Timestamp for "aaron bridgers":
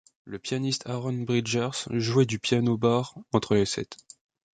0.89-1.85